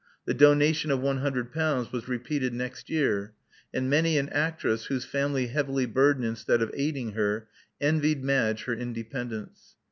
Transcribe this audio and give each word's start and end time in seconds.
The 0.25 0.33
donation 0.33 0.89
of 0.89 0.99
one 0.99 1.17
hundred 1.19 1.53
pounds 1.53 1.91
was 1.91 2.07
repeated 2.07 2.55
next 2.55 2.89
year; 2.89 3.35
and 3.71 3.87
many 3.87 4.17
an 4.17 4.29
actress 4.29 4.85
whose 4.85 5.05
family 5.05 5.45
heavily 5.49 5.85
burdened 5.85 6.25
instead 6.25 6.63
of 6.63 6.71
aiding 6.73 7.11
her, 7.11 7.47
envied 7.79 8.23
Madge 8.23 8.63
her 8.63 8.73
independence. 8.73 9.75